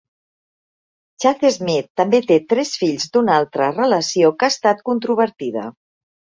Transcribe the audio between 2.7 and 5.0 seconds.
fills d'una altra relació, que ha estat